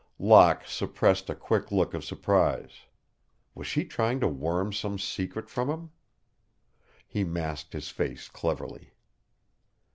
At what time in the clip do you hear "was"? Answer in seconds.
3.53-3.67